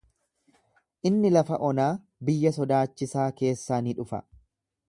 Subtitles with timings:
[1.09, 1.91] Inni lafa onaa,
[2.31, 4.25] biyya sodaachisaa keessaa ni dhufa.